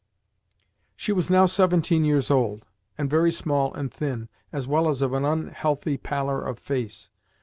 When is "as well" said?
4.51-4.89